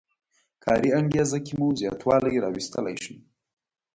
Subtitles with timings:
[0.63, 3.15] کاري انګېزه کې مو زیاتوالی راوستلی شي.